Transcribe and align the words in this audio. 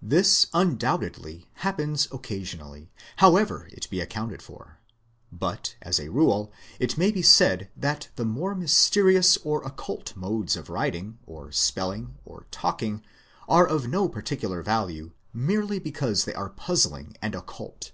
This 0.00 0.46
undoubtedly 0.54 1.46
happens 1.56 2.08
occasionally, 2.10 2.90
however 3.16 3.66
it 3.70 3.90
be 3.90 4.00
ac 4.00 4.06
counted 4.08 4.40
for; 4.40 4.78
but, 5.30 5.76
as 5.82 6.00
a 6.00 6.08
rule, 6.10 6.50
it 6.78 6.96
may 6.96 7.10
be 7.10 7.20
said 7.20 7.68
that 7.76 8.08
the 8.16 8.24
more 8.24 8.54
mysterious 8.54 9.36
or 9.44 9.62
occult 9.62 10.16
modes 10.16 10.56
of 10.56 10.70
writing, 10.70 11.18
or 11.26 11.52
spelling, 11.52 12.16
or 12.24 12.46
talking, 12.50 13.02
are 13.50 13.66
of 13.66 13.86
no 13.86 14.08
parti 14.08 14.38
cular 14.38 14.64
value 14.64 15.10
merely 15.34 15.78
because 15.78 16.24
they 16.24 16.32
are 16.32 16.48
puzzling 16.48 17.14
and 17.20 17.34
occult. 17.34 17.92